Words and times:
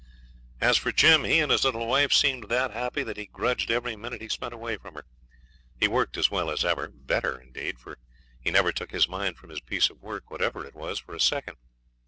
As 0.59 0.77
for 0.79 0.91
Jim, 0.91 1.25
he 1.25 1.37
and 1.41 1.51
his 1.51 1.63
little 1.63 1.85
wife 1.85 2.11
seemed 2.11 2.45
that 2.49 2.71
happy 2.71 3.03
that 3.03 3.17
he 3.17 3.27
grudged 3.27 3.69
every 3.69 3.95
minute 3.95 4.19
he 4.19 4.29
spent 4.29 4.51
away 4.51 4.75
from 4.77 4.95
her. 4.95 5.05
He 5.79 5.87
worked 5.87 6.17
as 6.17 6.31
well 6.31 6.49
as 6.49 6.65
ever 6.65 6.87
better, 6.87 7.39
indeed, 7.39 7.77
for 7.77 7.99
he 8.39 8.49
never 8.49 8.71
took 8.71 8.89
his 8.89 9.07
mind 9.07 9.37
from 9.37 9.51
his 9.51 9.61
piece 9.61 9.91
of 9.91 10.01
work, 10.01 10.31
whatever 10.31 10.65
it 10.65 10.73
was, 10.73 10.97
for 10.97 11.13
a 11.13 11.19
second. 11.21 11.55